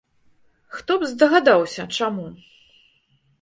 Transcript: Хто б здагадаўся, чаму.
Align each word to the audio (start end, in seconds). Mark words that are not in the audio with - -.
Хто 0.77 0.97
б 1.03 1.09
здагадаўся, 1.11 1.85
чаму. 1.99 2.27